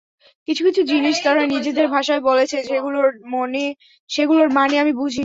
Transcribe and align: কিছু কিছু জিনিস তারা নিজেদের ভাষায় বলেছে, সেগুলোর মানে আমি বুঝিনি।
কিছু 0.47 0.61
কিছু 0.67 0.81
জিনিস 0.91 1.15
তারা 1.23 1.41
নিজেদের 1.53 1.87
ভাষায় 1.95 2.21
বলেছে, 2.21 2.57
সেগুলোর 4.09 4.47
মানে 4.57 4.75
আমি 4.83 4.93
বুঝিনি। 4.93 5.19